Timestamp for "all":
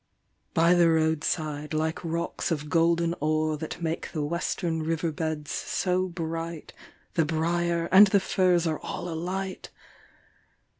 8.79-9.07